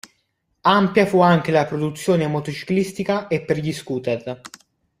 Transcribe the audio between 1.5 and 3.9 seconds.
la produzione motociclistica e per gli